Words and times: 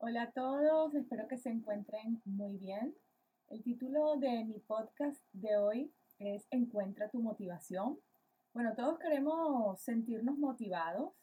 Hola 0.00 0.22
a 0.22 0.30
todos, 0.30 0.94
espero 0.94 1.26
que 1.26 1.36
se 1.36 1.50
encuentren 1.50 2.22
muy 2.24 2.56
bien. 2.56 2.94
El 3.48 3.64
título 3.64 4.16
de 4.16 4.44
mi 4.44 4.60
podcast 4.60 5.20
de 5.32 5.56
hoy 5.56 5.92
es 6.20 6.46
Encuentra 6.52 7.08
tu 7.08 7.20
motivación. 7.20 7.98
Bueno, 8.54 8.76
todos 8.76 9.00
queremos 9.00 9.80
sentirnos 9.80 10.38
motivados 10.38 11.14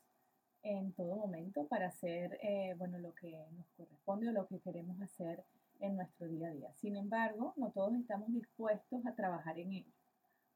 en 0.62 0.92
todo 0.92 1.16
momento 1.16 1.66
para 1.70 1.88
hacer 1.88 2.38
eh, 2.44 2.76
bueno, 2.78 3.00
lo 3.00 3.16
que 3.16 3.46
nos 3.56 3.66
corresponde 3.78 4.28
o 4.28 4.34
lo 4.34 4.46
que 4.46 4.60
queremos 4.60 5.02
hacer 5.02 5.46
en 5.80 5.96
nuestro 5.96 6.28
día 6.28 6.50
a 6.50 6.52
día. 6.52 6.74
Sin 6.74 6.98
embargo, 6.98 7.54
no 7.56 7.72
todos 7.72 7.96
estamos 7.96 8.34
dispuestos 8.34 9.06
a 9.06 9.16
trabajar 9.16 9.58
en 9.58 9.72
ello. 9.72 9.94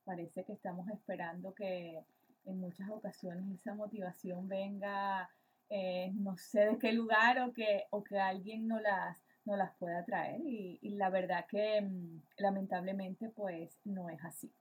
Parece 0.03 0.43
que 0.43 0.51
estamos 0.51 0.89
esperando 0.89 1.53
que 1.53 2.03
en 2.43 2.59
muchas 2.59 2.89
ocasiones 2.89 3.49
esa 3.57 3.75
motivación 3.75 4.49
venga 4.49 5.29
eh, 5.69 6.11
no 6.15 6.35
sé 6.37 6.65
de 6.65 6.79
qué 6.79 6.91
lugar 6.93 7.39
o 7.41 7.53
que, 7.53 7.85
o 7.91 8.03
que 8.03 8.19
alguien 8.19 8.67
no 8.67 8.79
las, 8.79 9.21
no 9.45 9.55
las 9.55 9.75
pueda 9.77 10.03
traer 10.03 10.41
y, 10.41 10.79
la 10.95 11.09
verdad 11.09 11.45
que 11.47 11.81
mm, 11.81 12.21
lamentablemente 12.37 13.29
pues 13.29 13.77
no 13.85 14.09
es 14.09 14.23
así. 14.23 14.51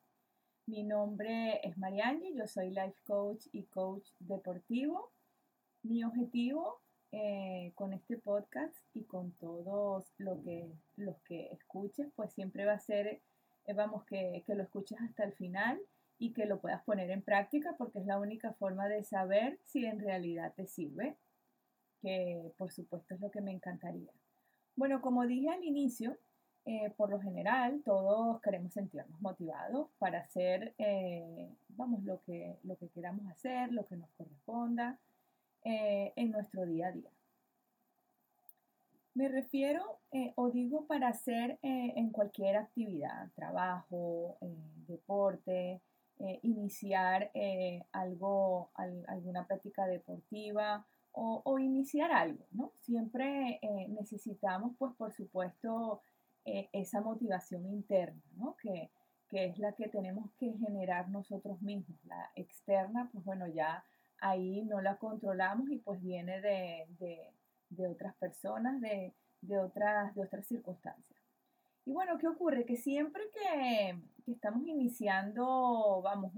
Mi 0.66 0.84
nombre 0.84 1.60
es 1.66 1.78
Marianne, 1.78 2.34
yo 2.34 2.46
soy 2.46 2.70
life 2.70 2.98
coach 3.06 3.46
y 3.52 3.64
coach 3.64 4.06
deportivo. 4.18 5.10
Mi 5.82 6.04
objetivo 6.04 6.82
eh, 7.10 7.72
con 7.74 7.94
este 7.94 8.18
podcast 8.18 8.76
y 8.92 9.04
con 9.04 9.32
todos 9.32 10.12
lo 10.18 10.42
que, 10.42 10.70
los 10.96 11.16
que 11.22 11.46
escuchen 11.52 12.12
pues 12.14 12.34
siempre 12.34 12.66
va 12.66 12.74
a 12.74 12.80
ser, 12.80 13.22
eh, 13.64 13.72
vamos, 13.72 14.04
que, 14.04 14.44
que 14.46 14.54
lo 14.54 14.62
escuches 14.62 15.00
hasta 15.00 15.24
el 15.24 15.32
final 15.32 15.80
y 16.18 16.32
que 16.32 16.46
lo 16.46 16.60
puedas 16.60 16.82
poner 16.82 17.10
en 17.10 17.22
práctica 17.22 17.74
porque 17.78 18.00
es 18.00 18.06
la 18.06 18.18
única 18.18 18.52
forma 18.54 18.88
de 18.88 19.04
saber 19.04 19.58
si 19.64 19.86
en 19.86 20.00
realidad 20.00 20.52
te 20.54 20.66
sirve, 20.66 21.16
que 22.02 22.52
por 22.56 22.72
supuesto 22.72 23.14
es 23.14 23.20
lo 23.20 23.30
que 23.30 23.40
me 23.40 23.52
encantaría. 23.52 24.12
Bueno, 24.76 25.00
como 25.00 25.26
dije 25.26 25.48
al 25.48 25.64
inicio, 25.64 26.18
eh, 26.64 26.92
por 26.96 27.08
lo 27.08 27.18
general 27.18 27.80
todos 27.82 28.42
queremos 28.42 28.74
sentirnos 28.74 29.20
motivados 29.22 29.88
para 29.98 30.18
hacer, 30.20 30.74
eh, 30.78 31.48
vamos, 31.68 32.04
lo 32.04 32.22
que, 32.24 32.58
lo 32.62 32.76
que 32.76 32.88
queramos 32.88 33.26
hacer, 33.28 33.72
lo 33.72 33.86
que 33.86 33.96
nos 33.96 34.10
corresponda 34.10 34.98
eh, 35.64 36.12
en 36.14 36.30
nuestro 36.30 36.66
día 36.66 36.88
a 36.88 36.92
día. 36.92 37.10
Me 39.14 39.28
refiero 39.28 39.98
o 40.36 40.50
digo 40.50 40.86
para 40.86 41.08
hacer 41.08 41.58
en 41.62 42.10
cualquier 42.10 42.56
actividad, 42.56 43.30
trabajo, 43.34 44.38
deporte, 44.86 45.80
eh, 46.20 46.40
iniciar 46.42 47.30
eh, 47.34 47.84
algo, 47.92 48.70
alguna 49.06 49.46
práctica 49.46 49.86
deportiva 49.86 50.84
o, 51.12 51.58
iniciar 51.58 52.12
algo, 52.12 52.44
¿no? 52.52 52.72
Siempre 52.80 53.58
eh, 53.62 53.88
necesitamos, 53.88 54.76
pues, 54.78 54.94
por 54.94 55.12
supuesto, 55.12 56.00
esa 56.44 57.00
motivación 57.00 57.66
interna, 57.66 58.22
¿no? 58.36 58.56
Que, 58.56 58.90
es 59.30 59.58
la 59.58 59.72
que 59.72 59.88
tenemos 59.88 60.30
que 60.38 60.52
generar 60.54 61.08
nosotros 61.08 61.60
mismos. 61.60 61.98
La 62.04 62.30
externa, 62.34 63.10
pues 63.12 63.24
bueno, 63.24 63.46
ya 63.46 63.84
ahí 64.20 64.62
no 64.62 64.80
la 64.80 64.96
controlamos 64.96 65.68
y 65.70 65.78
pues 65.78 66.00
viene 66.02 66.40
de, 66.40 67.86
otras 67.90 68.14
personas, 68.16 68.80
de, 68.80 69.12
otras, 69.58 70.14
de 70.14 70.22
otras 70.22 70.46
circunstancias. 70.46 71.17
Y 71.88 71.90
bueno, 71.90 72.18
¿qué 72.18 72.28
ocurre? 72.28 72.66
Que 72.66 72.76
siempre 72.76 73.22
que, 73.32 73.98
estamos 74.30 74.66
iniciando, 74.66 76.02
vamos, 76.04 76.32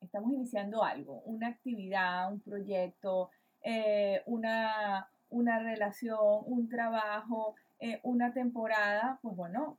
estamos 0.00 0.32
iniciando 0.32 0.82
algo, 0.82 1.20
una 1.26 1.48
actividad, 1.48 2.32
un 2.32 2.40
proyecto, 2.40 3.28
eh, 3.62 4.22
una, 4.24 5.06
relación, 5.30 6.18
un 6.46 6.66
trabajo, 6.70 7.56
eh, 7.78 8.00
una 8.04 8.32
temporada, 8.32 9.18
pues 9.20 9.36
bueno, 9.36 9.76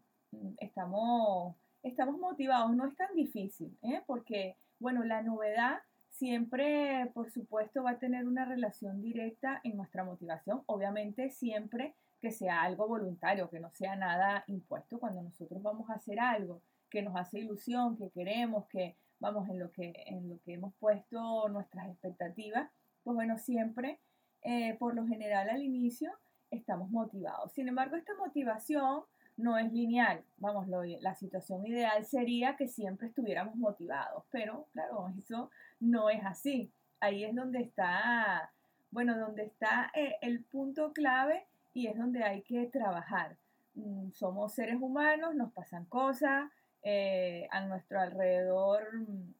estamos, 0.60 1.56
estamos 1.82 2.20
motivados. 2.20 2.76
No 2.76 2.86
es 2.86 2.96
tan 2.96 3.16
difícil, 3.16 3.76
¿eh? 3.82 4.04
porque, 4.06 4.56
bueno, 4.78 5.04
la 5.04 5.24
novedad 5.24 5.80
siempre, 6.12 7.10
por 7.16 7.32
supuesto, 7.32 7.82
va 7.82 7.92
a 7.92 8.00
tener 8.00 8.28
una 8.28 8.46
relación 8.46 9.02
directa 9.02 9.62
en 9.64 9.78
nuestra 9.78 10.04
motivación. 10.04 10.62
Obviamente, 10.68 11.32
siempre 11.32 11.96
que 12.22 12.32
sea 12.32 12.64
algo 12.64 12.88
voluntario, 12.88 13.50
que 13.50 13.60
no 13.60 13.70
sea 13.72 13.96
nada 13.96 14.44
impuesto 14.48 15.00
cuando 15.00 15.22
nosotros 15.22 15.62
vamos 15.62 15.90
a 15.90 15.96
hacer 15.96 16.20
algo 16.20 16.62
que 16.90 17.02
nos 17.02 17.16
hace 17.16 17.40
ilusión, 17.40 17.98
que 17.98 18.10
queremos, 18.10 18.66
que 18.68 18.96
vamos 19.20 19.50
en 19.50 19.60
lo 19.60 19.72
que, 19.72 19.94
en 20.08 20.30
lo 20.30 20.40
que 20.44 20.54
hemos 20.54 20.74
puesto 20.76 21.50
nuestras 21.50 21.90
expectativas, 21.90 22.70
pues 23.04 23.16
bueno, 23.16 23.38
siempre, 23.38 24.00
eh, 24.42 24.76
por 24.80 24.96
lo 24.96 25.06
general 25.06 25.50
al 25.50 25.62
inicio, 25.62 26.12
estamos 26.52 26.90
motivados. 26.90 27.52
Sin 27.54 27.68
embargo, 27.68 27.96
esta 27.96 28.16
motivación 28.16 29.04
no 29.38 29.58
es 29.58 29.72
lineal. 29.72 30.24
Vamos, 30.38 30.68
la 30.68 31.16
situación 31.16 31.66
ideal 31.66 32.06
sería 32.06 32.56
que 32.56 32.68
siempre 32.68 33.08
estuviéramos 33.08 33.56
motivados, 33.56 34.24
pero 34.32 34.68
claro, 34.74 35.10
eso 35.18 35.52
no 35.80 36.10
es 36.10 36.24
así. 36.24 36.72
Ahí 37.00 37.24
es 37.26 37.36
donde 37.36 37.60
está, 37.60 38.52
bueno, 38.92 39.18
donde 39.18 39.44
está 39.44 39.92
eh, 39.94 40.16
el 40.22 40.44
punto 40.44 40.94
clave 40.94 41.46
y 41.76 41.88
es 41.88 41.98
donde 41.98 42.24
hay 42.24 42.42
que 42.42 42.66
trabajar. 42.68 43.38
Mm, 43.76 44.12
somos 44.12 44.54
seres 44.54 44.78
humanos, 44.82 45.36
nos 45.36 45.52
pasan 45.52 45.86
cosas, 45.86 46.50
eh, 46.82 47.48
a 47.52 47.66
nuestro 47.66 48.00
alrededor 48.00 48.82
mm, 48.96 49.34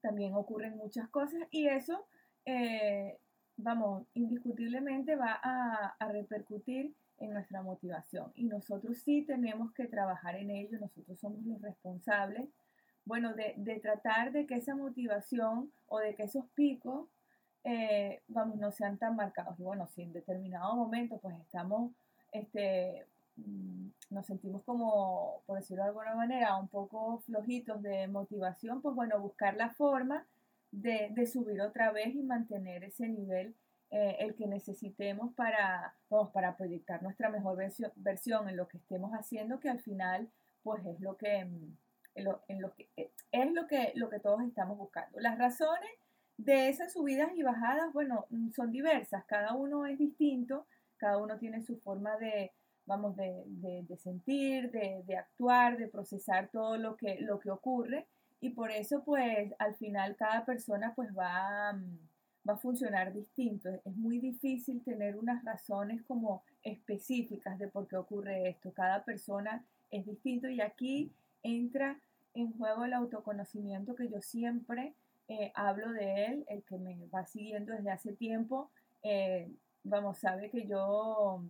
también 0.00 0.34
ocurren 0.34 0.76
muchas 0.76 1.08
cosas 1.08 1.40
y 1.50 1.66
eso, 1.66 2.06
eh, 2.46 3.18
vamos, 3.56 4.06
indiscutiblemente 4.14 5.16
va 5.16 5.40
a, 5.42 6.08
repercutir 6.12 6.94
en 7.18 7.32
nuestra 7.32 7.62
motivación 7.62 8.32
y 8.34 8.44
nosotros 8.44 8.98
sí 8.98 9.22
tenemos 9.22 9.72
que 9.72 9.86
trabajar 9.86 10.36
en 10.36 10.50
ello, 10.50 10.78
nosotros 10.78 11.18
somos 11.18 11.44
los 11.44 11.60
responsables, 11.60 12.48
bueno, 13.04 13.34
de, 13.34 13.54
de 13.56 13.80
tratar 13.80 14.30
de 14.30 14.46
que 14.46 14.54
esa 14.54 14.76
motivación 14.76 15.72
o 15.88 15.98
de 15.98 16.14
que 16.14 16.22
esos 16.22 16.46
picos 16.54 17.08
eh, 17.64 18.22
vamos, 18.28 18.56
no 18.56 18.70
sean 18.72 18.98
tan 18.98 19.16
marcados. 19.16 19.58
Y 19.58 19.62
bueno, 19.62 19.86
si 19.88 20.02
en 20.02 20.12
determinado 20.12 20.74
momento 20.76 21.18
pues 21.18 21.36
estamos, 21.40 21.92
este, 22.32 23.06
mm, 23.36 23.88
nos 24.10 24.26
sentimos 24.26 24.62
como, 24.64 25.42
por 25.46 25.58
decirlo 25.58 25.82
de 25.82 25.88
alguna 25.88 26.14
manera, 26.14 26.56
un 26.56 26.68
poco 26.68 27.18
flojitos 27.20 27.82
de 27.82 28.08
motivación, 28.08 28.80
pues 28.82 28.94
bueno, 28.94 29.20
buscar 29.20 29.56
la 29.56 29.70
forma 29.70 30.26
de, 30.72 31.26
subir 31.26 31.60
otra 31.60 31.92
vez 31.92 32.14
y 32.14 32.22
mantener 32.22 32.84
ese 32.84 33.08
nivel 33.08 33.54
eh, 33.90 34.16
el 34.20 34.34
que 34.36 34.46
necesitemos 34.46 35.34
para, 35.34 35.94
vamos, 36.08 36.30
para 36.30 36.56
proyectar 36.56 37.02
nuestra 37.02 37.28
mejor 37.28 37.56
versión, 37.56 37.92
versión, 37.96 38.48
en 38.48 38.56
lo 38.56 38.68
que 38.68 38.78
estemos 38.78 39.12
haciendo, 39.12 39.60
que 39.60 39.68
al 39.68 39.80
final 39.80 40.28
pues 40.62 40.84
es 40.86 41.00
lo 41.00 41.16
que, 41.16 41.44
mm, 41.44 41.76
en 42.14 42.24
lo, 42.24 42.42
en 42.48 42.62
lo 42.62 42.72
que 42.74 42.88
es 43.32 43.52
lo 43.52 43.66
que, 43.66 43.92
lo 43.94 44.08
que 44.08 44.20
todos 44.20 44.42
estamos 44.42 44.78
buscando. 44.78 45.20
Las 45.20 45.38
razones 45.38 45.90
de 46.44 46.68
esas 46.68 46.92
subidas 46.92 47.30
y 47.36 47.42
bajadas, 47.42 47.92
bueno, 47.92 48.26
mm, 48.30 48.50
son 48.50 48.72
diversas, 48.72 49.24
cada 49.26 49.54
uno 49.54 49.86
es 49.86 49.98
distinto, 49.98 50.66
cada 50.96 51.18
uno 51.18 51.38
tiene 51.38 51.62
su 51.62 51.76
forma 51.78 52.16
de, 52.16 52.52
vamos, 52.86 53.16
de, 53.16 53.84
sentir, 53.98 54.70
de, 54.70 55.16
actuar, 55.16 55.76
de 55.76 55.88
procesar 55.88 56.48
todo 56.48 56.76
lo 56.76 56.96
que, 56.96 57.20
lo 57.20 57.38
que 57.40 57.50
ocurre 57.50 58.06
y 58.40 58.50
por 58.50 58.70
eso 58.70 59.02
pues 59.04 59.52
al 59.58 59.74
final 59.74 60.16
cada 60.16 60.44
persona 60.44 60.94
pues 60.94 61.10
va, 61.16 61.74
mm, 61.74 62.48
va 62.48 62.54
a 62.54 62.58
funcionar 62.58 63.12
distinto. 63.12 63.68
Es 63.68 63.96
muy 63.96 64.18
difícil 64.18 64.82
tener 64.82 65.16
unas 65.16 65.44
razones 65.44 66.02
como 66.02 66.42
específicas 66.62 67.58
de 67.58 67.68
por 67.68 67.86
qué 67.86 67.96
ocurre 67.96 68.48
esto. 68.48 68.72
Cada 68.72 69.04
persona 69.04 69.62
es 69.90 70.06
distinto 70.06 70.48
y 70.48 70.60
aquí 70.60 71.12
entra 71.42 71.98
en 72.34 72.52
juego 72.52 72.84
el 72.84 72.94
autoconocimiento 72.94 73.94
que 73.94 74.08
yo 74.08 74.22
siempre 74.22 74.94
eh, 75.30 75.52
hablo 75.54 75.92
de 75.92 76.26
él, 76.26 76.44
el 76.48 76.64
que 76.64 76.76
me 76.76 77.06
va 77.06 77.24
siguiendo 77.24 77.72
desde 77.72 77.92
hace 77.92 78.12
tiempo, 78.12 78.72
eh, 79.04 79.48
vamos, 79.84 80.18
sabe 80.18 80.50
que 80.50 80.66
yo 80.66 81.44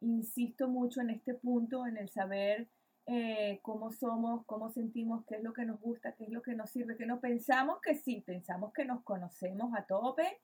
insisto 0.00 0.66
mucho 0.66 1.00
en 1.00 1.10
este 1.10 1.34
punto, 1.34 1.86
en 1.86 1.96
el 1.96 2.08
saber 2.08 2.66
eh, 3.06 3.60
cómo 3.62 3.92
somos, 3.92 4.44
cómo 4.46 4.70
sentimos, 4.70 5.24
qué 5.26 5.36
es 5.36 5.44
lo 5.44 5.52
que 5.52 5.64
nos 5.64 5.80
gusta, 5.80 6.16
qué 6.16 6.24
es 6.24 6.30
lo 6.30 6.42
que 6.42 6.56
nos 6.56 6.70
sirve, 6.70 6.96
que 6.96 7.06
no 7.06 7.20
pensamos 7.20 7.80
que 7.80 7.94
sí, 7.94 8.20
pensamos 8.26 8.72
que 8.72 8.84
nos 8.84 9.00
conocemos 9.04 9.72
a 9.78 9.84
tope 9.84 10.40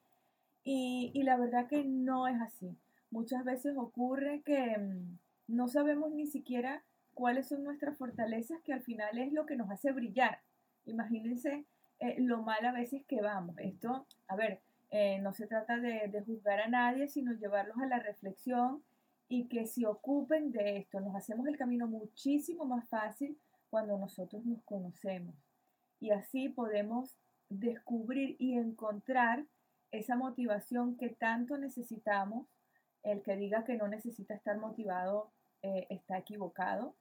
y, 0.63 1.11
y 1.13 1.25
la 1.25 1.37
verdad 1.37 1.67
que 1.67 1.83
no 1.83 2.29
es 2.29 2.41
así. 2.41 2.79
Muchas 3.11 3.45
veces 3.45 3.77
ocurre 3.77 4.43
que 4.43 4.79
mm, 4.79 5.19
no 5.49 5.67
sabemos 5.67 6.13
ni 6.13 6.29
siquiera 6.29 6.85
cuáles 7.15 7.49
son 7.49 7.65
nuestras 7.65 7.99
fortalezas, 7.99 8.61
que 8.63 8.73
al 8.73 8.83
final 8.83 9.19
es 9.19 9.33
lo 9.33 9.45
que 9.45 9.57
nos 9.57 9.73
hace 9.73 9.91
brillar. 9.91 10.39
Imagínense 10.85 11.67
eh, 11.99 12.17
lo 12.19 12.43
mal 12.43 12.65
a 12.65 12.73
veces 12.73 13.05
que 13.07 13.21
vamos. 13.21 13.57
Esto, 13.59 14.07
a 14.29 14.37
ver, 14.37 14.61
eh, 14.91 15.19
no 15.21 15.33
se 15.33 15.47
trata 15.47 15.79
de, 15.79 16.23
juzgar 16.27 16.61
a 16.61 16.69
nadie, 16.69 17.09
sino 17.09 17.33
llevarlos 17.33 17.79
a 17.79 17.87
la 17.87 17.99
reflexión 17.99 18.85
y 19.29 19.49
que 19.49 19.67
se 19.67 19.87
ocupen 19.87 20.53
de 20.53 20.79
esto. 20.79 21.01
Nos 21.01 21.17
hacemos 21.17 21.47
el 21.47 21.57
camino 21.57 21.87
muchísimo 21.89 22.65
más 22.65 22.89
fácil 22.89 23.39
cuando 23.71 23.99
nosotros 23.99 24.45
nos 24.45 24.63
conocemos. 24.65 25.35
Y 26.01 26.11
así 26.11 26.49
podemos 26.49 27.17
descubrir 27.49 28.37
y 28.39 28.55
encontrar 28.55 29.45
esa 29.91 30.17
motivación 30.17 30.97
que 30.97 31.11
tanto 31.11 31.57
necesitamos 31.59 32.47
El 33.03 33.23
que 33.23 33.37
diga 33.37 33.65
que 33.65 33.77
no 33.77 33.87
necesita 33.87 34.35
estar 34.35 34.59
motivado 34.59 35.31
eh, 35.63 35.87
está 35.91 36.19
equivocado. 36.19 36.95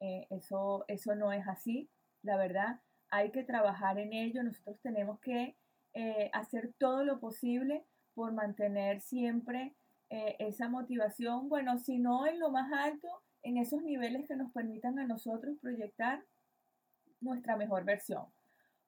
Eso, 0.00 0.84
eso 0.88 1.14
no 1.14 1.32
es 1.32 1.46
así, 1.46 1.88
la 2.22 2.36
verdad. 2.36 2.80
Hay 3.12 3.30
que 3.30 3.44
trabajar 3.44 3.98
en 3.98 4.12
ello. 4.12 4.42
Nosotros 4.42 4.80
tenemos 4.82 5.20
que 5.20 5.56
eh, 5.94 6.30
hacer 6.32 6.72
todo 6.78 7.04
lo 7.04 7.20
posible 7.20 7.84
por 8.14 8.32
mantener 8.32 9.00
siempre 9.00 9.74
esa 10.38 10.68
motivación. 10.68 11.48
Bueno, 11.48 11.78
si 11.78 11.98
no 11.98 12.26
en 12.26 12.38
lo 12.38 12.50
más 12.50 12.70
alto, 12.70 13.08
en 13.42 13.56
esos 13.56 13.82
niveles 13.82 14.28
que 14.28 14.36
nos 14.36 14.52
permitan 14.52 14.98
a 14.98 15.06
nosotros 15.06 15.56
proyectar 15.58 16.22
nuestra 17.22 17.56
mejor 17.56 17.84
versión 17.84 18.26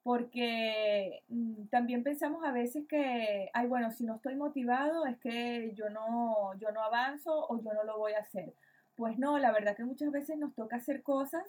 porque 0.05 1.23
mm, 1.29 1.65
también 1.71 2.03
pensamos 2.03 2.43
a 2.45 2.51
veces 2.51 2.85
que, 2.87 3.49
ay, 3.51 3.67
bueno, 3.67 3.89
si 3.89 4.03
no 4.03 4.17
estoy 4.17 4.35
motivado 4.35 5.03
es 5.07 5.17
que 5.17 5.73
yo 5.73 5.89
no, 5.89 6.53
yo 6.59 6.71
no 6.71 6.83
avanzo 6.83 7.47
o 7.49 7.59
yo 7.59 7.73
no 7.73 7.83
lo 7.83 7.97
voy 7.97 8.13
a 8.13 8.19
hacer. 8.19 8.53
Pues 8.95 9.17
no, 9.17 9.39
la 9.39 9.51
verdad 9.51 9.75
que 9.75 9.83
muchas 9.83 10.11
veces 10.11 10.37
nos 10.37 10.53
toca 10.53 10.75
hacer 10.75 11.01
cosas 11.01 11.43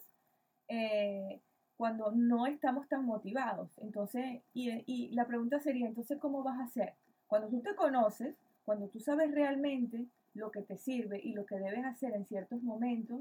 eh, 0.69 1.43
cuando 1.77 2.11
no 2.13 2.47
estamos 2.47 2.89
tan 2.89 3.05
motivados. 3.05 3.71
Entonces, 3.79 4.43
y, 4.55 5.09
la 5.13 5.27
pregunta 5.27 5.61
sería, 5.61 5.87
entonces, 5.87 6.19
¿cómo 6.19 6.43
vas 6.43 6.59
a 6.59 6.65
hacer? 6.65 6.95
Cuando 7.27 7.49
tú 7.49 7.61
te 7.61 7.75
conoces, 7.75 8.35
cuando 8.65 8.89
tú 8.89 9.01
sabes 9.01 9.31
realmente 9.33 10.07
lo 10.35 10.51
que 10.51 10.63
te 10.63 10.77
sirve 10.77 11.21
y 11.23 11.33
lo 11.33 11.47
que 11.47 11.59
debes 11.59 11.85
hacer 11.85 12.15
en 12.15 12.27
ciertos 12.27 12.63
momentos, 12.63 13.21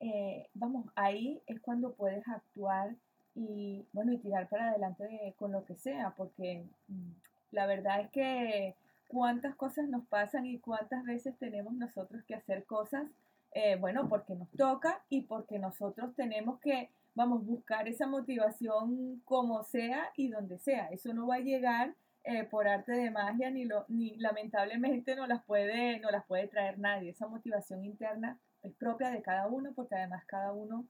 eh, 0.00 0.48
vamos, 0.54 0.86
ahí 0.94 1.42
es 1.46 1.60
cuando 1.60 1.92
puedes 1.92 2.26
actuar 2.28 2.94
y 3.34 3.84
bueno, 3.92 4.12
y 4.12 4.18
tirar 4.18 4.48
para 4.48 4.70
adelante 4.70 5.34
con 5.38 5.52
lo 5.52 5.64
que 5.64 5.76
sea, 5.76 6.14
porque 6.16 6.64
mm, 6.88 7.10
la 7.52 7.66
verdad 7.66 8.00
es 8.00 8.10
que 8.10 8.74
cuántas 9.08 9.54
cosas 9.56 9.88
nos 9.88 10.06
pasan 10.06 10.46
y 10.46 10.58
cuántas 10.58 11.04
veces 11.04 11.36
tenemos 11.38 11.74
nosotros 11.74 12.22
que 12.24 12.34
hacer 12.34 12.64
cosas, 12.64 13.10
eh, 13.52 13.76
bueno, 13.76 14.08
porque 14.08 14.34
nos 14.34 14.48
toca 14.50 15.02
y 15.08 15.22
porque 15.22 15.58
nosotros 15.58 16.14
tenemos 16.14 16.60
que, 16.60 16.90
vamos, 17.14 17.44
buscar 17.44 17.88
esa 17.88 18.06
motivación 18.06 19.20
como 19.24 19.62
sea 19.64 20.10
y 20.16 20.28
donde 20.28 20.58
sea. 20.58 20.88
Eso 20.88 21.12
no 21.12 21.26
va 21.26 21.36
a 21.36 21.40
llegar 21.40 21.94
eh, 22.24 22.44
por 22.44 22.68
arte 22.68 22.92
de 22.92 23.10
magia 23.10 23.50
ni, 23.50 23.64
lo, 23.64 23.84
ni 23.88 24.16
lamentablemente 24.16 25.16
no 25.16 25.26
las, 25.26 25.42
puede, 25.44 26.00
no 26.00 26.10
las 26.10 26.24
puede 26.26 26.48
traer 26.48 26.78
nadie. 26.78 27.10
Esa 27.10 27.26
motivación 27.26 27.84
interna 27.84 28.38
es 28.62 28.72
propia 28.74 29.10
de 29.10 29.22
cada 29.22 29.46
uno 29.48 29.72
porque 29.74 29.94
además 29.94 30.24
cada 30.26 30.52
uno 30.52 30.86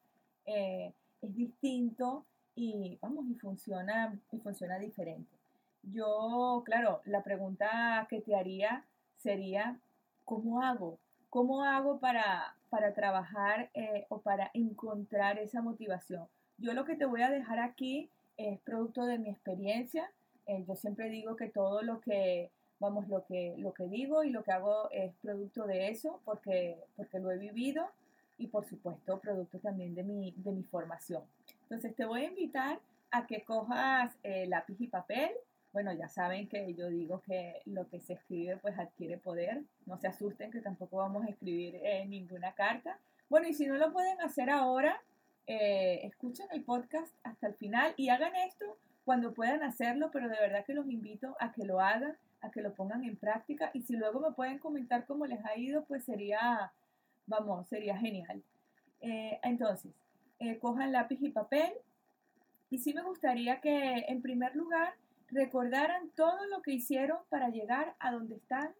eh, 0.47 0.93
es 1.23 1.35
distinto 1.35 2.27
y 2.55 2.99
vamos, 3.01 3.27
y 3.29 3.35
funciona, 3.37 4.19
y 4.33 4.39
funciona 4.39 4.79
diferente. 4.79 5.37
Yo, 5.83 6.63
claro, 6.65 7.01
la 7.05 7.23
pregunta 7.23 8.07
que 8.11 8.21
te 8.21 8.37
haría 8.37 8.85
sería, 9.17 9.79
¿cómo 10.25 10.63
hago? 10.63 10.99
¿Cómo 11.31 11.65
hago 11.65 12.01
para, 12.01 12.57
para 12.71 12.95
trabajar 12.95 13.71
eh, 13.75 14.07
o 14.09 14.21
para 14.21 14.51
encontrar 14.55 15.39
esa 15.39 15.61
motivación? 15.61 16.27
Yo 16.59 16.73
lo 16.73 16.85
que 16.85 16.97
te 16.97 17.05
voy 17.05 17.23
a 17.23 17.31
dejar 17.31 17.59
aquí 17.59 18.11
es 18.37 18.59
producto 18.61 19.05
de 19.05 19.19
mi 19.19 19.29
experiencia. 19.29 20.11
Eh, 20.47 20.65
yo 20.67 20.75
siempre 20.77 21.11
digo 21.11 21.37
que 21.37 21.49
todo 21.49 21.83
lo 21.83 22.01
que, 22.01 22.51
vamos, 22.79 23.09
lo 23.09 23.25
que, 23.27 23.55
lo 23.59 23.75
que 23.75 23.87
digo 23.89 24.25
y 24.25 24.31
lo 24.31 24.43
que 24.43 24.53
hago 24.53 24.91
es 24.91 25.15
producto 25.21 25.67
de 25.67 25.89
eso 25.89 26.21
porque, 26.25 26.79
porque 26.97 27.19
lo 27.19 27.31
he 27.31 27.37
vivido 27.37 27.87
y 28.39 28.47
por 28.47 28.65
supuesto 28.65 29.21
producto 29.21 29.59
también 29.59 29.95
de 29.95 30.03
mi, 30.03 30.33
de 30.37 30.53
mi 30.53 30.63
formación. 30.63 31.23
Entonces 31.63 31.95
te 31.95 32.07
voy 32.07 32.23
a 32.23 32.29
invitar 32.29 32.81
a 33.11 33.27
que 33.27 33.45
cojas 33.45 34.13
eh, 34.23 34.47
lápiz 34.47 34.81
y 34.81 34.87
papel. 34.87 35.31
Bueno, 35.73 35.93
ya 35.93 36.09
saben 36.09 36.49
que 36.49 36.75
yo 36.75 36.89
digo 36.89 37.23
que 37.23 37.63
lo 37.67 37.89
que 37.89 38.01
se 38.01 38.15
escribe 38.15 38.57
pues 38.57 38.79
adquiere 38.79 39.19
poder. 39.19 39.63
No 39.87 39.99
se 39.99 40.09
asusten 40.09 40.51
que 40.51 40.61
tampoco 40.61 40.97
vamos 40.97 41.25
a 41.25 41.31
escribir 41.31 41.77
eh, 41.77 42.05
ninguna 42.07 42.53
carta. 42.53 42.99
Bueno, 43.29 43.49
y 43.49 43.55
si 43.55 43.67
no 43.67 43.77
lo 43.77 43.93
pueden 43.93 44.21
hacer 44.21 44.51
ahora, 44.51 45.01
eh, 45.47 46.01
escuchen 46.05 46.47
el 46.51 46.65
podcast 46.65 47.15
hasta 47.23 47.47
el 47.47 47.55
final 47.55 47.95
y 47.97 48.09
hagan 48.09 48.35
esto 48.35 48.79
cuando 49.05 49.33
puedan 49.33 49.63
hacerlo, 49.63 50.11
pero 50.13 50.29
de 50.29 50.41
verdad 50.41 50.65
que 50.65 50.75
los 50.75 50.89
invito 50.89 51.37
a 51.39 51.53
que 51.53 51.65
lo 51.65 51.81
hagan, 51.81 52.17
a 52.41 52.51
que 52.51 52.63
lo 52.63 52.75
pongan 52.75 53.05
en 53.05 53.17
práctica 53.17 53.71
y 53.73 53.83
si 53.83 53.97
luego 53.97 54.21
me 54.21 54.35
pueden 54.35 54.59
comentar 54.59 55.07
cómo 55.07 55.27
les 55.27 55.45
ha 55.45 55.57
ido, 55.57 55.85
pues 55.85 56.05
sería, 56.05 56.73
vamos, 57.27 57.69
sería 57.69 57.97
genial. 57.97 58.43
entonces, 59.01 59.93
eh, 60.41 60.59
cojan 60.59 60.91
lápiz 60.91 61.19
y 61.21 61.31
papel. 61.31 61.71
Y 62.71 62.79
sí 62.79 62.95
me 62.95 63.03
gustaría 63.03 63.61
que 63.61 64.07
en 64.09 64.23
primer 64.23 64.57
lugar 64.57 64.95
recordaran 65.31 66.11
todo 66.11 66.47
lo 66.47 66.63
que 66.63 66.73
hicieron 66.73 67.19
para 67.29 67.49
llegar 67.49 67.95
a 67.99 68.13
donde 68.13 68.37
están 68.37 68.71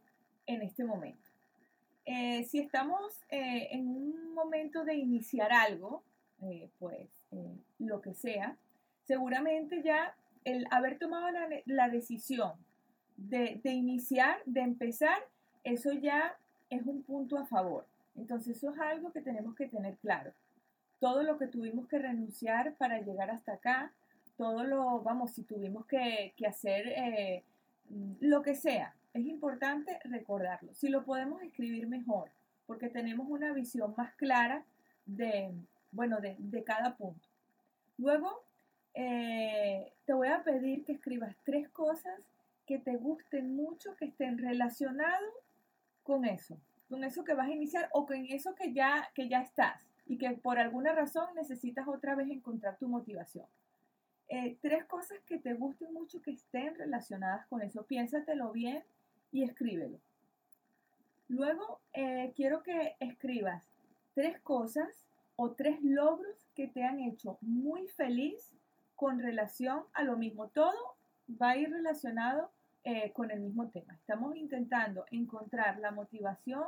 en 0.47 0.63
este 0.63 0.85
momento. 0.85 1.31
Eh, 2.05 2.45
si 2.45 2.59
estamos 2.59 3.21
eh, 3.29 3.69
en 3.73 3.89
un 3.89 4.35
momento 4.35 4.85
de 4.85 4.95
iniciar 4.95 5.53
algo, 5.53 6.03
pues 6.79 7.11
lo 7.79 8.01
que 8.01 8.15
sea, 8.15 8.57
seguramente 9.05 9.83
ya 9.83 10.15
el 10.45 10.67
haber 10.71 10.99
tomado 10.99 11.29
la, 11.67 11.89
decisión 11.91 12.53
de, 13.19 13.61
de, 13.63 13.73
iniciar, 13.73 14.39
de 14.47 14.63
empezar, 14.63 15.19
eso 15.65 15.93
ya 15.93 16.39
es 16.71 16.87
un 16.87 17.03
punto 17.03 17.37
a 17.37 17.45
favor. 17.45 17.87
Entonces 18.17 18.57
eso 18.57 18.73
es 18.73 18.81
algo 18.81 19.13
que 19.13 19.21
tenemos 19.21 19.55
que 19.55 19.69
tener 19.69 19.97
claro 19.99 20.33
todo 21.01 21.23
lo 21.23 21.39
que 21.39 21.49
tuvimos 21.49 21.89
que 21.89 21.99
renunciar 21.99 22.75
para 22.75 23.01
llegar 23.01 23.31
hasta 23.31 23.55
acá, 23.55 23.93
todo 24.41 24.65
lo, 24.65 25.03
vamos, 25.03 25.33
si 25.33 25.43
tuvimos 25.43 25.85
que, 25.85 26.33
hacer 26.49 26.89
eh, 26.97 27.45
lo 28.21 28.41
que 28.41 28.55
sea, 28.55 28.95
es 29.13 29.27
importante 29.27 29.99
recordarlo. 30.05 30.73
Si 30.73 30.89
lo 30.89 31.05
podemos 31.05 31.43
escribir 31.43 31.87
mejor, 31.87 32.31
porque 32.67 32.89
tenemos 32.89 33.29
una 33.29 33.53
visión 33.53 33.93
más 33.99 34.15
clara 34.15 34.65
de, 35.05 35.53
bueno, 35.93 36.23
de, 36.23 36.65
cada 36.65 36.97
punto. 36.97 37.29
Luego, 37.99 38.43
eh, 38.95 39.93
te 40.07 40.15
voy 40.15 40.29
a 40.29 40.43
pedir 40.43 40.87
que 40.87 40.93
escribas 40.93 41.37
tres 41.45 41.69
cosas 41.69 42.19
que 42.67 42.79
te 42.79 42.97
gusten 42.97 43.55
mucho, 43.55 43.95
que 43.97 44.07
estén 44.07 44.39
relacionados 44.39 45.35
con 46.03 46.25
eso, 46.25 46.57
con 46.89 47.05
eso 47.05 47.25
que 47.25 47.35
vas 47.35 47.49
a 47.49 47.53
iniciar 47.53 47.91
o 47.93 48.07
con 48.07 48.25
eso 48.25 48.55
que 48.55 48.73
ya, 48.73 49.11
que 49.15 49.29
ya 49.29 49.43
estás 49.43 49.87
y 50.07 50.17
que 50.17 50.31
por 50.31 50.59
alguna 50.59 50.95
razón 50.95 51.27
necesitas 51.35 51.87
otra 51.87 52.15
vez 52.15 52.31
encontrar 52.31 52.79
tu 52.79 52.89
motivación. 52.89 53.45
Eh, 54.31 54.57
tres 54.63 54.85
cosas 54.87 55.19
que 55.27 55.39
te 55.39 55.53
gusten 55.53 55.93
mucho 55.93 56.23
que 56.23 56.31
estén 56.31 56.75
relacionadas 56.75 57.47
con 57.49 57.61
eso. 57.63 57.85
Piénsatelo 57.85 58.51
bien 58.53 58.83
y 59.31 59.43
escríbelo. 59.43 59.99
Luego, 61.29 61.81
eh, 61.93 62.33
quiero 62.35 62.63
que 62.63 62.97
escribas 63.01 63.63
tres 64.15 64.41
cosas 64.41 64.89
o 65.37 65.51
tres 65.51 65.83
logros 65.83 66.49
que 66.55 66.67
te 66.67 66.83
han 66.85 67.01
hecho 67.01 67.37
muy 67.43 67.87
feliz 67.89 68.55
con 68.97 69.19
relación 69.19 69.83
a 69.93 70.05
lo 70.05 70.17
mismo. 70.17 70.49
Todo 70.49 70.97
va 71.41 71.51
a 71.51 71.57
ir 71.59 71.71
relacionado 71.71 72.51
eh, 72.85 73.13
con 73.13 73.31
el 73.31 73.41
mismo 73.41 73.69
tema. 73.69 73.95
Estamos 73.95 74.35
intentando 74.37 75.05
encontrar 75.11 75.79
la 75.79 75.91
motivación 75.91 76.65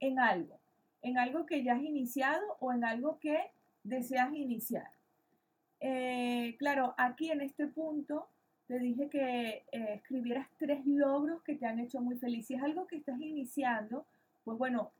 en 0.00 0.18
algo 0.18 0.60
en 1.04 1.18
algo 1.18 1.44
que 1.44 1.62
ya 1.62 1.74
has 1.74 1.82
iniciado 1.82 2.56
o 2.60 2.72
en 2.72 2.82
algo 2.82 3.18
que 3.20 3.38
deseas 3.84 4.32
iniciar. 4.34 4.88
Claro, 6.56 6.94
aquí 6.96 7.30
en 7.30 7.40
este 7.40 7.66
punto 7.66 8.28
te 8.66 8.78
dije 8.78 9.08
que 9.08 9.64
eh, 9.72 9.94
escribieras 9.94 10.48
tres 10.58 10.86
logros 10.86 11.42
que 11.42 11.54
te 11.54 11.66
han 11.66 11.80
hecho 11.80 12.00
muy 12.00 12.16
feliz. 12.16 12.46
Si 12.46 12.54
es 12.54 12.62
algo 12.62 12.86
que 12.86 12.96
estás 12.96 13.20
iniciando, 13.20 14.06
pues 14.44 14.58
bueno, 14.58 14.92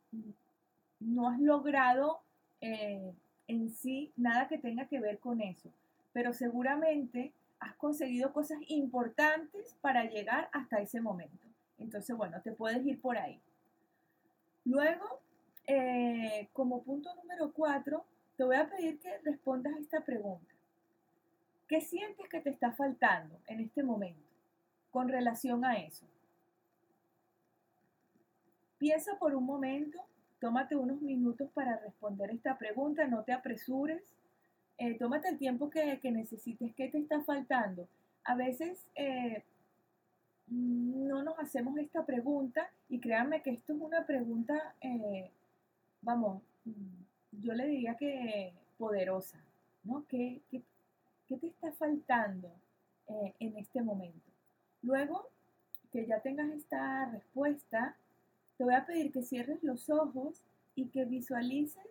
no 1.01 1.29
has 1.29 1.41
logrado 1.41 2.21
eh, 2.61 3.13
en 3.49 3.71
sí 3.71 4.13
nada 4.17 4.49
que 4.49 4.59
tenga 4.59 4.87
que 4.87 5.01
ver 5.01 5.19
con 5.19 5.41
eso, 5.41 5.71
pero 6.13 6.33
seguramente 6.33 7.33
has 7.61 7.75
conseguido 7.77 8.33
cosas 8.33 8.59
importantes 8.69 9.75
para 9.81 10.05
llegar 10.05 10.49
hasta 10.53 10.81
ese 10.81 11.01
momento. 11.01 11.47
Entonces, 11.79 12.17
bueno, 12.17 12.41
te 12.43 12.53
puedes 12.53 12.85
ir 12.87 13.01
por 13.01 13.19
ahí. 13.19 13.41
Luego, 14.65 15.21
eh, 15.67 16.49
como 16.53 16.83
punto 16.83 17.15
número 17.17 17.53
cuatro, 17.53 18.05
te 18.37 18.45
voy 18.45 18.57
a 18.57 18.69
pedir 18.69 18.99
que 18.99 19.19
respondas 19.19 19.75
a 19.75 19.79
esta 19.79 20.01
pregunta. 20.05 20.54
¿Qué 21.69 21.81
sientes 21.81 22.29
que 22.29 22.41
te 22.41 22.51
está 22.51 22.73
faltando 22.73 23.39
en 23.47 23.61
este 23.61 23.83
momento 23.83 24.29
con 24.91 25.09
relación 25.09 25.65
a 25.65 25.79
eso? 25.79 26.07
Piensa 28.79 29.19
por 29.19 29.35
un 29.35 29.45
momento, 29.45 29.99
tómate 30.41 30.77
unos 30.77 31.01
minutos 31.01 31.49
para 31.55 31.79
responder 31.79 32.31
esta 32.31 32.59
pregunta, 32.59 33.07
no 33.07 33.23
te 33.23 33.33
apresures, 33.33 34.03
eh, 34.77 34.99
tómate 34.99 35.29
el 35.29 35.39
tiempo 35.39 35.71
que, 35.71 35.99
necesites, 36.11 36.75
¿qué 36.75 36.89
te 36.89 36.99
está 36.99 37.23
faltando? 37.23 37.89
A 38.25 38.35
veces 38.35 38.79
eh, 38.95 39.43
no 40.49 41.23
nos 41.23 41.39
hacemos 41.39 41.79
esta 41.79 42.05
pregunta 42.05 42.69
y 42.89 43.01
créanme 43.01 43.43
que 43.43 43.51
esto 43.51 43.73
es 43.73 43.81
una 43.81 44.05
pregunta 44.05 44.75
vamos, 46.05 46.43
yo 47.33 47.55
le 47.55 47.67
diría 47.67 47.97
que 47.97 48.53
poderosa, 48.79 49.39
¿no? 49.83 50.05
¿Qué, 50.09 50.43
te 51.29 51.47
está 51.47 51.73
faltando 51.73 52.51
eh, 53.09 53.35
en 53.41 53.57
este 53.57 53.83
momento? 53.83 54.31
Luego 54.83 55.29
que 55.91 56.07
ya 56.07 56.21
tengas 56.21 56.51
esta 56.51 57.07
respuesta, 57.11 57.97
te 58.57 58.65
voy 58.65 58.75
a 58.75 58.85
pedir 58.85 59.13
que 59.13 59.23
cierres 59.23 59.63
los 59.63 59.89
ojos 59.91 60.43
y 60.75 60.87
que 60.87 61.05
visualices, 61.05 61.87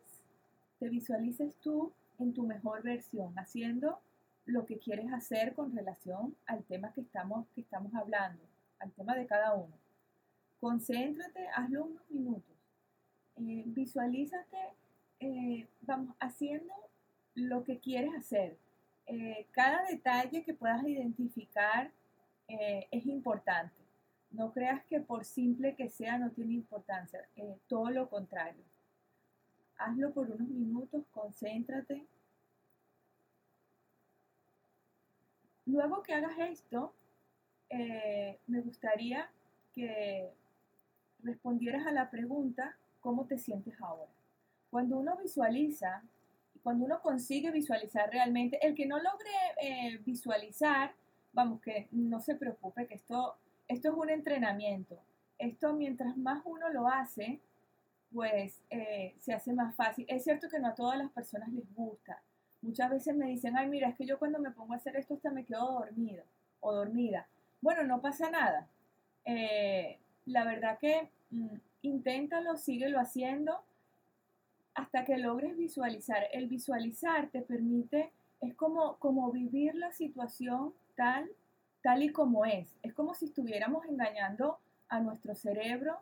te 0.80 0.90
visualices 0.90 1.56
tú 1.62 1.92
en 2.20 2.34
tu 2.34 2.44
mejor 2.44 2.84
versión, 2.84 3.34
haciendo 3.40 4.00
lo 4.46 4.66
que 4.66 4.78
quieres 4.78 5.12
hacer 5.14 5.54
con 5.54 5.76
relación 5.76 6.36
al 6.46 6.64
tema 6.64 6.92
que 6.94 7.02
estamos, 7.02 7.48
que 7.56 7.62
estamos 7.62 7.94
hablando, 7.96 8.42
al 8.80 8.92
tema 8.92 9.16
de 9.16 9.26
cada 9.26 9.54
uno. 9.54 9.74
Concéntrate, 10.60 11.48
hazlo 11.56 11.86
unos 11.86 12.10
minutos. 12.10 12.56
Eh, 13.38 13.64
visualízate, 13.66 14.58
eh, 15.20 15.68
vamos, 15.82 16.16
haciendo 16.20 16.74
lo 17.36 17.64
que 17.64 17.80
quieres 17.80 18.14
hacer. 18.16 18.58
Eh, 19.06 19.48
cada 19.52 19.84
detalle 19.84 20.44
que 20.44 20.54
puedas 20.54 20.84
identificar 20.84 21.92
es 22.48 23.06
importante. 23.08 23.82
No 24.30 24.52
creas 24.52 24.84
que 24.86 25.00
por 25.00 25.26
simple 25.26 25.76
que 25.76 25.90
sea 25.90 26.20
no 26.20 26.30
tiene 26.32 26.54
importancia, 26.54 27.28
todo 27.68 27.90
lo 27.90 28.10
contrario. 28.10 28.64
Hazlo 29.78 30.14
por 30.14 30.30
unos 30.30 30.50
minutos, 30.50 31.04
concéntrate 31.12 32.06
Luego 35.66 36.04
que 36.04 36.14
hagas 36.14 36.38
esto, 36.40 36.94
eh, 37.70 38.38
me 38.48 38.62
gustaría 38.62 39.30
que 39.74 40.30
respondieras 41.24 41.88
a 41.88 41.92
la 41.92 42.10
pregunta, 42.10 42.76
¿cómo 43.00 43.26
te 43.26 43.38
sientes 43.38 43.80
ahora? 43.82 44.12
Cuando 44.70 44.98
uno 44.98 45.16
visualiza, 45.18 46.04
cuando 46.64 46.86
uno 46.86 47.02
consigue 47.02 47.52
visualizar 47.52 48.10
realmente, 48.10 48.66
el 48.66 48.74
que 48.74 48.86
no 48.86 48.98
logre 48.98 49.30
eh, 49.62 50.00
visualizar, 50.06 50.94
vamos, 51.34 51.62
que 51.62 51.88
no 51.92 52.22
se 52.22 52.36
preocupe, 52.36 52.88
que 52.88 52.96
esto, 52.96 53.36
esto 53.68 53.90
es 53.90 53.96
un 53.96 54.10
entrenamiento. 54.10 54.98
Esto 55.38 55.74
mientras 55.74 56.16
más 56.16 56.42
uno 56.46 56.70
lo 56.70 56.88
hace, 56.88 57.40
pues 58.14 58.62
eh, 58.70 59.16
se 59.20 59.34
hace 59.34 59.52
más 59.54 59.76
fácil. 59.76 60.06
Es 60.08 60.24
cierto 60.24 60.48
que 60.48 60.60
no 60.60 60.70
a 60.70 60.76
todas 60.76 60.98
las 60.98 61.12
personas 61.12 61.50
les 61.50 61.66
gusta, 61.76 62.22
Muchas 62.64 62.90
veces 62.90 63.14
me 63.14 63.28
dicen, 63.28 63.58
ay, 63.58 63.68
mira, 63.68 63.90
es 63.90 63.96
que 63.96 64.06
yo 64.06 64.18
cuando 64.18 64.40
me 64.40 64.50
pongo 64.52 64.72
a 64.72 64.78
hacer 64.78 64.96
esto 64.96 65.16
hasta 65.16 65.30
me 65.30 65.44
quedo 65.44 65.80
dormido 65.80 66.24
o 66.62 66.74
dormida. 66.74 67.28
Bueno, 67.60 67.84
no 67.84 68.00
pasa 68.00 68.32
nada. 68.32 68.70
Eh, 69.26 70.00
la 70.28 70.46
verdad 70.46 70.80
que 70.80 71.10
mm, 71.32 71.56
inténtalo, 71.82 72.56
síguelo 72.56 73.02
haciendo 73.02 73.62
hasta 74.76 75.06
que 75.06 75.18
logres 75.18 75.58
visualizar. 75.58 76.24
El 76.32 76.48
visualizar 76.48 77.30
te 77.30 77.42
permite, 77.42 78.12
es 78.42 78.54
como, 78.56 78.98
como 78.98 79.32
vivir 79.32 79.76
la 79.76 79.92
situación 79.92 80.74
tal, 80.96 81.30
tal 81.82 82.04
y 82.04 82.12
como 82.12 82.46
es. 82.46 82.78
Es 82.82 82.94
como 82.94 83.14
si 83.14 83.26
estuviéramos 83.26 83.86
engañando 83.86 84.58
a 84.90 85.00
nuestro 85.00 85.36
cerebro 85.36 86.00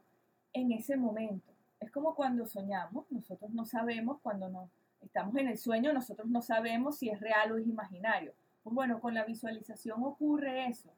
en 0.53 0.71
ese 0.71 0.97
momento. 0.97 1.51
Es 1.79 1.91
como 1.91 2.15
cuando 2.15 2.45
soñamos, 2.45 3.05
nosotros 3.11 3.51
no 3.51 3.65
sabemos 3.65 4.19
cuando 4.21 4.49
nos 4.49 4.69
estamos 5.01 5.35
en 5.35 5.47
el 5.47 5.57
sueño, 5.57 5.93
nosotros 5.93 6.29
no 6.29 6.41
sabemos 6.41 6.97
si 6.97 7.09
es 7.09 7.19
real 7.19 7.51
o 7.51 7.57
es 7.57 7.67
imaginario. 7.67 8.33
Pues 8.63 8.75
bueno, 8.75 8.99
con 8.99 9.15
la 9.15 9.25
visualización 9.25 10.03
ocurre 10.03 10.67
eso. 10.67 10.91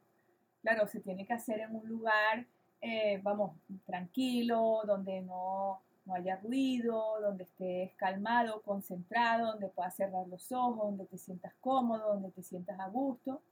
Claro, 0.60 0.86
se 0.86 1.00
tiene 1.00 1.26
que 1.26 1.32
hacer 1.32 1.60
en 1.60 1.74
un 1.74 1.88
lugar, 1.88 2.46
eh, 2.80 3.20
vamos, 3.22 3.56
tranquilo, 3.86 4.82
donde 4.86 5.22
no, 5.22 5.80
no 6.06 6.14
haya 6.14 6.36
ruido, 6.36 7.20
donde 7.20 7.44
estés 7.44 7.92
calmado, 7.94 8.62
concentrado, 8.62 9.52
donde 9.52 9.68
puedas 9.68 9.96
cerrar 9.96 10.26
los 10.28 10.52
ojos, 10.52 10.86
donde 10.86 11.06
te 11.06 11.18
sientas 11.18 11.54
cómodo, 11.60 12.14
donde 12.14 12.30
te 12.30 12.42
sientas 12.42 12.78
a 12.80 12.88
gusto. 12.88 13.42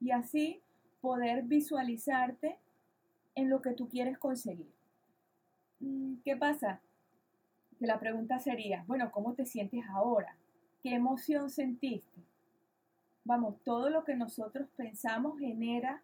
Y 0.00 0.10
así 0.10 0.60
poder 1.00 1.44
visualizarte 1.44 2.58
en 3.34 3.50
lo 3.50 3.62
que 3.62 3.72
tú 3.72 3.88
quieres 3.88 4.18
conseguir. 4.18 4.72
Mm, 5.80 6.16
¿Qué 6.24 6.36
pasa? 6.36 6.80
que 7.78 7.86
la 7.86 7.98
pregunta 7.98 8.38
sería, 8.38 8.84
bueno, 8.86 9.10
¿cómo 9.10 9.34
te 9.34 9.46
sientes 9.46 9.84
ahora? 9.88 10.36
¿Qué 10.82 10.94
emoción 10.94 11.50
sentiste? 11.50 12.22
Vamos, 13.24 13.56
todo 13.64 13.90
lo 13.90 14.04
que 14.04 14.14
nosotros 14.14 14.68
pensamos 14.76 15.38
genera 15.38 16.02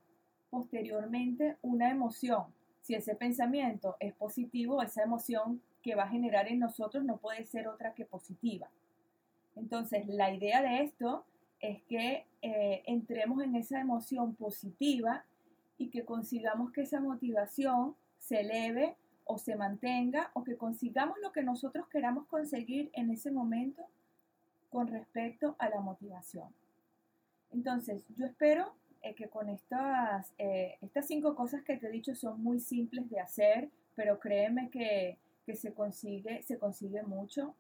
posteriormente 0.49 1.57
una 1.63 1.91
emoción. 1.91 2.47
Si 2.81 2.95
ese 2.95 3.15
pensamiento 3.15 3.97
es 4.01 4.15
positivo, 4.15 4.83
esa 4.83 5.03
emoción 5.03 5.63
que 5.83 5.95
va 5.95 6.05
a 6.05 6.09
generar 6.09 6.49
en 6.49 6.59
nosotros 6.59 7.05
no 7.05 7.19
puede 7.19 7.45
ser 7.45 7.69
otra 7.69 7.95
que 7.95 8.05
positiva. 8.05 8.71
Entonces, 9.57 10.07
la 10.07 10.33
idea 10.33 10.63
de 10.63 10.83
esto 10.83 11.25
es 11.61 11.83
que 11.83 12.27
eh, 12.43 12.83
entremos 12.87 13.43
en 13.43 13.55
esa 13.55 13.81
emoción 13.81 14.35
positiva 14.35 15.25
y 15.77 15.89
que 15.89 16.05
consigamos 16.05 16.73
que 16.73 16.83
esa 16.83 17.01
motivación 17.01 17.95
se 18.19 18.41
eleve 18.41 18.97
o 19.25 19.39
se 19.39 19.57
mantenga 19.57 20.31
o 20.35 20.45
que 20.45 20.57
consigamos 20.57 21.19
lo 21.23 21.33
que 21.33 21.43
nosotros 21.43 21.87
queramos 21.89 22.27
conseguir 22.27 22.91
en 22.95 23.11
ese 23.11 23.31
momento 23.31 23.85
con 24.71 24.89
respecto 24.89 25.57
a 25.59 25.69
la 25.69 25.81
motivación. 25.81 26.49
Entonces, 27.51 28.05
yo 28.17 28.27
espero 28.27 28.75
eh, 29.03 29.15
que 29.15 29.29
con 29.29 29.49
estas, 29.49 30.33
eh, 30.39 30.79
estas 30.81 31.07
cinco 31.07 31.35
cosas 31.35 31.63
que 31.63 31.77
te 31.77 31.89
he 31.89 31.91
dicho 31.91 32.15
son 32.15 32.43
muy 32.43 32.61
simples 32.61 33.09
de 33.11 33.21
hacer, 33.21 33.71
pero 33.95 34.19
créeme 34.19 34.71
que, 34.71 35.19
se, 35.47 35.73
consigue, 35.75 36.43
se 36.43 36.59
consigue 36.59 37.03
mucho. 37.03 37.55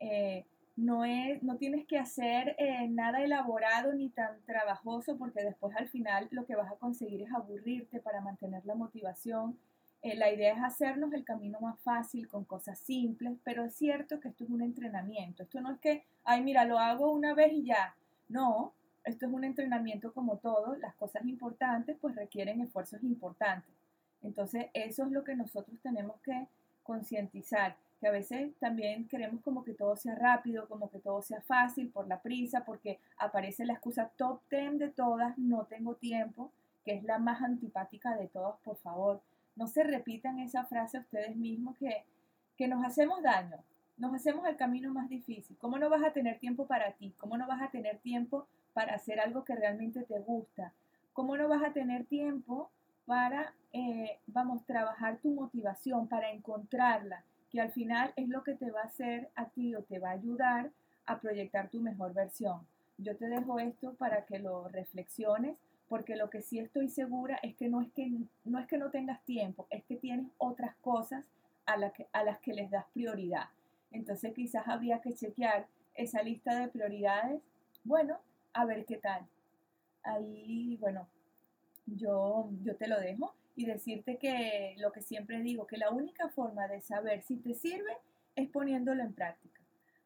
Eh, 0.00 0.44
no, 0.76 1.04
es, 1.04 1.42
no 1.42 1.56
tienes 1.56 1.86
que 1.86 1.98
hacer 1.98 2.56
nada 2.88 3.22
elaborado 3.22 3.92
ni 3.92 4.08
tan 4.08 4.40
trabajoso 4.46 5.18
porque 5.18 5.44
después 5.44 5.76
al 5.76 5.88
final 5.88 6.28
lo 6.30 6.46
que 6.46 6.56
vas 6.56 6.72
a 6.72 6.76
conseguir 6.76 7.22
es 7.22 7.32
aburrirte 7.32 8.00
para 8.00 8.20
mantener 8.22 8.64
la 8.64 8.74
motivación 8.74 9.58
eh, 10.02 10.16
la 10.16 10.32
idea 10.32 10.52
es 10.52 10.62
hacernos 10.62 11.12
el 11.12 11.24
camino 11.24 11.60
más 11.60 11.78
fácil 11.80 12.26
con 12.28 12.44
cosas 12.44 12.78
simples, 12.80 13.38
pero 13.44 13.64
es 13.64 13.74
cierto 13.74 14.18
que 14.18 14.28
esto 14.28 14.44
es 14.44 14.50
un 14.50 14.60
entrenamiento. 14.62 15.44
Esto 15.44 15.60
no 15.60 15.70
es 15.72 15.78
que, 15.78 16.04
ay, 16.24 16.42
mira, 16.42 16.64
lo 16.64 16.78
hago 16.78 17.12
una 17.12 17.34
vez 17.34 17.52
y 17.52 17.64
ya. 17.64 17.94
No, 18.28 18.72
esto 19.04 19.26
es 19.26 19.32
un 19.32 19.44
entrenamiento 19.44 20.12
como 20.12 20.38
todo. 20.38 20.76
Las 20.76 20.94
cosas 20.96 21.24
importantes 21.26 21.96
pues 22.00 22.16
requieren 22.16 22.60
esfuerzos 22.60 23.02
importantes. 23.04 23.72
Entonces, 24.22 24.66
eso 24.74 25.04
es 25.04 25.12
lo 25.12 25.22
que 25.22 25.36
nosotros 25.36 25.78
tenemos 25.82 26.20
que 26.22 26.48
concientizar, 26.82 27.76
que 28.00 28.08
a 28.08 28.12
veces 28.12 28.52
también 28.58 29.08
queremos 29.08 29.42
como 29.42 29.64
que 29.64 29.74
todo 29.74 29.96
sea 29.96 30.14
rápido, 30.14 30.68
como 30.68 30.90
que 30.90 30.98
todo 30.98 31.22
sea 31.22 31.40
fácil 31.40 31.90
por 31.90 32.08
la 32.08 32.20
prisa, 32.20 32.64
porque 32.64 32.98
aparece 33.16 33.64
la 33.64 33.74
excusa 33.74 34.10
top 34.16 34.40
10 34.50 34.78
de 34.78 34.90
todas, 34.90 35.38
no 35.38 35.64
tengo 35.66 35.94
tiempo, 35.94 36.50
que 36.84 36.94
es 36.94 37.04
la 37.04 37.18
más 37.18 37.42
antipática 37.42 38.16
de 38.16 38.28
todas, 38.28 38.58
por 38.64 38.76
favor 38.78 39.20
no 39.56 39.66
se 39.66 39.82
repitan 39.84 40.38
esa 40.38 40.64
frase 40.64 40.98
ustedes 40.98 41.36
mismos 41.36 41.76
que, 41.76 42.04
que 42.56 42.68
nos 42.68 42.84
hacemos 42.84 43.22
daño, 43.22 43.58
nos 43.96 44.14
hacemos 44.14 44.46
el 44.46 44.56
camino 44.56 44.92
más 44.92 45.08
difícil. 45.08 45.56
¿Cómo 45.58 45.78
no 45.78 45.90
vas 45.90 46.02
a 46.02 46.12
tener 46.12 46.38
tiempo 46.38 46.66
para 46.66 46.92
ti? 46.92 47.14
¿Cómo 47.18 47.36
no 47.36 47.46
vas 47.46 47.62
a 47.62 47.70
tener 47.70 47.98
tiempo 47.98 48.46
para 48.72 48.94
hacer 48.94 49.20
algo 49.20 49.44
que 49.44 49.54
realmente 49.54 50.02
te 50.02 50.18
gusta? 50.20 50.72
¿Cómo 51.12 51.36
no 51.36 51.48
vas 51.48 51.62
a 51.62 51.72
tener 51.72 52.06
tiempo 52.06 52.70
para, 53.06 53.54
eh, 53.72 54.18
vamos, 54.26 54.64
trabajar 54.64 55.18
tu 55.18 55.30
motivación, 55.30 56.08
para 56.08 56.30
encontrarla? 56.30 57.24
Que 57.50 57.60
al 57.60 57.72
final 57.72 58.12
es 58.16 58.28
lo 58.28 58.42
que 58.42 58.54
te 58.54 58.70
va 58.70 58.80
a 58.80 58.86
hacer 58.86 59.30
a 59.34 59.46
ti 59.46 59.74
o 59.74 59.82
te 59.82 59.98
va 59.98 60.10
a 60.10 60.12
ayudar 60.12 60.70
a 61.06 61.20
proyectar 61.20 61.68
tu 61.68 61.80
mejor 61.80 62.14
versión. 62.14 62.66
Yo 62.98 63.16
te 63.16 63.26
dejo 63.26 63.58
esto 63.58 63.94
para 63.94 64.24
que 64.24 64.38
lo 64.38 64.68
reflexiones 64.68 65.56
porque 65.88 66.16
lo 66.16 66.30
que 66.30 66.40
sí 66.40 66.58
estoy 66.58 66.88
segura 66.88 67.38
es 67.42 67.54
que 67.54 67.68
no 67.68 67.82
es 67.82 67.92
que 67.92 68.10
no, 68.44 68.58
es 68.58 68.66
que 68.66 68.78
no 68.78 68.90
tengas 68.90 69.22
tiempo, 69.24 69.66
es 69.68 69.84
que 69.84 69.96
tienes 69.96 70.26
otras 70.38 70.74
cosas 70.76 71.22
a, 71.66 71.76
que, 71.90 72.06
a 72.12 72.24
las 72.24 72.38
que 72.38 72.54
les 72.54 72.70
das 72.70 72.86
prioridad. 72.94 73.50
Entonces 73.90 74.32
quizás 74.32 74.66
habría 74.68 75.02
que 75.02 75.12
chequear 75.12 75.66
esa 75.94 76.22
lista 76.22 76.58
de 76.58 76.68
prioridades, 76.68 77.42
bueno, 77.84 78.16
a 78.54 78.64
ver 78.64 78.86
qué 78.86 78.96
tal. 78.96 79.26
Ahí, 80.02 80.78
bueno, 80.80 81.06
yo, 81.86 82.50
yo 82.62 82.76
te 82.76 82.86
lo 82.86 83.00
dejo 83.00 83.34
y 83.54 83.66
decirte 83.66 84.18
que 84.18 84.74
lo 84.78 84.92
que 84.92 85.02
siempre 85.02 85.40
digo, 85.40 85.66
que 85.66 85.76
la 85.76 85.90
única 85.90 86.28
forma 86.28 86.68
de 86.68 86.80
saber 86.80 87.22
si 87.22 87.36
te 87.36 87.54
sirve 87.54 87.96
es 88.34 88.48
poniéndolo 88.48 89.02
en 89.02 89.12
práctica. 89.12 89.60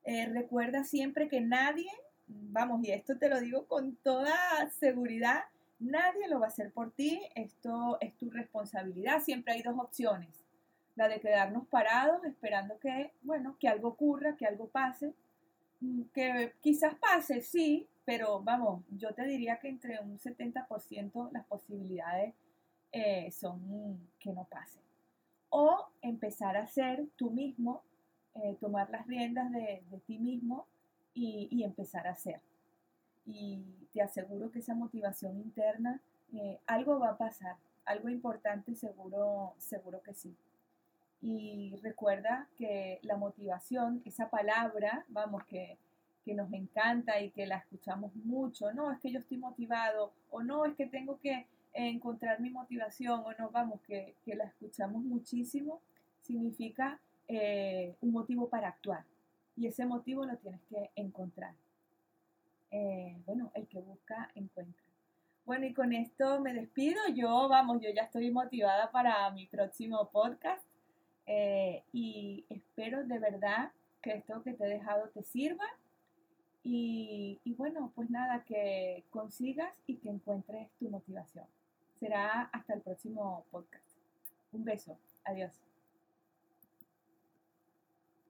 Eh, 0.04 0.26
recuerda 0.26 0.84
siempre 0.84 1.28
que 1.28 1.40
nadie, 1.40 1.90
vamos, 2.26 2.84
y 2.84 2.92
esto 2.92 3.18
te 3.18 3.28
lo 3.28 3.40
digo 3.40 3.66
con 3.66 3.96
toda 3.96 4.34
seguridad, 4.78 5.44
Nadie 5.78 6.26
lo 6.28 6.40
va 6.40 6.46
a 6.46 6.48
hacer 6.48 6.72
por 6.72 6.92
ti, 6.92 7.20
esto 7.34 7.98
es 8.00 8.16
tu 8.16 8.30
responsabilidad. 8.30 9.22
Siempre 9.22 9.54
hay 9.54 9.62
dos 9.62 9.78
opciones. 9.78 10.30
La 10.94 11.08
de 11.08 11.20
quedarnos 11.20 11.66
parados 11.68 12.24
esperando 12.24 12.78
que, 12.78 13.12
bueno, 13.20 13.56
que 13.60 13.68
algo 13.68 13.88
ocurra, 13.88 14.36
que 14.36 14.46
algo 14.46 14.68
pase. 14.68 15.12
Mm, 15.80 16.02
que 16.14 16.54
quizás 16.60 16.94
pase, 16.94 17.42
sí, 17.42 17.86
pero 18.06 18.40
vamos, 18.40 18.82
yo 18.90 19.12
te 19.14 19.26
diría 19.26 19.58
que 19.58 19.68
entre 19.68 20.00
un 20.00 20.18
70% 20.18 21.30
las 21.32 21.44
posibilidades 21.44 22.34
eh, 22.92 23.30
son 23.30 24.00
que 24.18 24.32
no 24.32 24.44
pase. 24.44 24.80
O 25.50 25.88
empezar 26.00 26.56
a 26.56 26.62
hacer 26.62 27.06
tú 27.16 27.30
mismo, 27.30 27.82
eh, 28.34 28.56
tomar 28.60 28.88
las 28.88 29.06
riendas 29.06 29.52
de, 29.52 29.82
ti 30.06 30.18
mismo 30.18 30.66
y, 31.12 31.48
y 31.50 31.64
empezar 31.64 32.06
a 32.06 32.12
hacer 32.12 32.40
y 33.26 33.60
te 33.92 34.00
aseguro 34.00 34.50
que 34.50 34.60
esa 34.60 34.74
motivación 34.74 35.36
interna, 35.38 36.00
eh, 36.32 36.60
algo 36.66 36.98
va 36.98 37.10
a 37.10 37.18
pasar, 37.18 37.56
algo 37.84 38.08
importante 38.08 38.74
seguro, 38.74 39.54
seguro 39.58 40.00
que 40.02 40.14
sí. 40.14 40.34
Y 41.20 41.76
recuerda 41.82 42.46
que 42.56 43.00
la 43.02 43.16
motivación, 43.16 44.02
esa 44.04 44.30
palabra, 44.30 45.04
vamos, 45.08 45.44
que, 45.44 45.76
que 46.26 46.34
nos 46.34 46.52
encanta 46.52 47.20
y 47.20 47.30
que 47.30 47.46
la 47.46 47.58
escuchamos 47.58 48.12
mucho, 48.16 48.72
no, 48.72 48.90
es 48.90 48.98
que 48.98 49.12
yo 49.12 49.20
estoy 49.20 49.38
motivado, 49.38 50.12
o 50.30 50.42
no, 50.42 50.64
es 50.66 50.74
que 50.74 50.86
tengo 50.86 51.20
que 51.20 51.46
encontrar 51.72 52.40
mi 52.40 52.50
motivación, 52.50 53.22
o 53.24 53.32
no, 53.38 53.50
vamos, 53.50 53.80
que, 53.82 54.16
que 54.24 54.34
la 54.34 54.44
escuchamos 54.44 55.04
muchísimo, 55.04 55.80
significa 56.22 56.98
eh, 57.28 57.94
un 58.00 58.10
motivo 58.10 58.48
para 58.48 58.68
actuar. 58.68 59.04
Y 59.56 59.68
ese 59.68 59.86
motivo 59.86 60.26
lo 60.26 60.36
tienes 60.36 60.60
que 60.68 60.90
encontrar. 60.96 61.54
Eh, 62.72 63.16
bueno, 63.24 63.52
el 63.54 63.68
que 63.68 63.78
busca, 63.78 64.30
encuentra. 64.34 64.82
Bueno, 65.44 65.66
y 65.66 65.72
con 65.72 65.92
esto 65.92 66.40
me 66.40 66.52
despido. 66.52 67.00
Yo, 67.14 67.48
vamos, 67.48 67.80
yo 67.80 67.90
ya 67.90 68.02
estoy 68.02 68.32
motivada 68.32 68.90
para 68.90 69.30
mi 69.30 69.46
próximo 69.46 70.10
podcast. 70.10 70.64
Eh, 71.26 71.84
y 71.92 72.44
espero 72.48 73.04
de 73.04 73.18
verdad 73.18 73.70
que 74.02 74.12
esto 74.14 74.42
que 74.42 74.52
te 74.52 74.64
he 74.64 74.68
dejado 74.68 75.08
te 75.10 75.22
sirva. 75.22 75.64
Y, 76.68 77.54
bueno, 77.56 77.92
pues 77.94 78.10
nada, 78.10 78.42
que 78.42 79.04
consigas 79.10 79.72
y 79.86 79.98
que 79.98 80.10
encuentres 80.10 80.68
tu 80.80 80.90
motivación. 80.90 81.46
Será 82.00 82.50
hasta 82.52 82.74
el 82.74 82.80
próximo 82.80 83.46
podcast. 83.52 83.96
Un 84.50 84.64
beso. 84.64 84.98
Adiós. 85.24 85.52